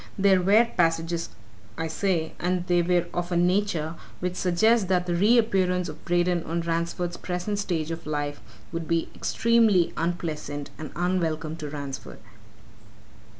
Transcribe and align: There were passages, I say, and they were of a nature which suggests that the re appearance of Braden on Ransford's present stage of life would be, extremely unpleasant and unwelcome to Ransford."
There 0.17 0.41
were 0.41 0.65
passages, 0.75 1.29
I 1.77 1.85
say, 1.85 2.33
and 2.39 2.65
they 2.65 2.81
were 2.81 3.05
of 3.13 3.31
a 3.31 3.37
nature 3.37 3.93
which 4.19 4.35
suggests 4.35 4.87
that 4.87 5.05
the 5.05 5.13
re 5.13 5.37
appearance 5.37 5.89
of 5.89 6.03
Braden 6.05 6.43
on 6.45 6.61
Ransford's 6.61 7.17
present 7.17 7.59
stage 7.59 7.91
of 7.91 8.07
life 8.07 8.41
would 8.71 8.87
be, 8.87 9.09
extremely 9.13 9.93
unpleasant 9.95 10.71
and 10.79 10.89
unwelcome 10.95 11.55
to 11.57 11.69
Ransford." 11.69 12.17